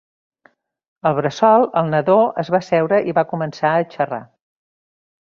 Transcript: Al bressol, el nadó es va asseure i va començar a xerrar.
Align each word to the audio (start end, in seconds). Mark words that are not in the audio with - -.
Al 1.09 1.15
bressol, 1.19 1.67
el 1.83 1.91
nadó 1.97 2.17
es 2.45 2.51
va 2.57 2.63
asseure 2.65 3.03
i 3.13 3.17
va 3.21 3.29
començar 3.35 3.75
a 3.77 3.89
xerrar. 3.99 4.25